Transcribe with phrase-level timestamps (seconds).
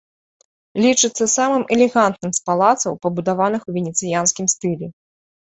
[0.85, 4.93] Лічыцца самым элегантным з палацаў, пабудаваных у венецыянскім стылі.